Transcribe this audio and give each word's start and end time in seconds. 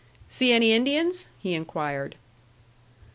"See 0.27 0.51
any 0.51 0.73
Indians?" 0.73 1.27
he 1.37 1.53
enquired. 1.53 2.15